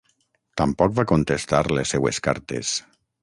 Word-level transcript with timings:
Tampoc 0.61 0.95
va 0.99 1.05
contestar 1.11 1.61
les 1.79 1.93
seues 1.97 2.21
cartes. 2.29 2.73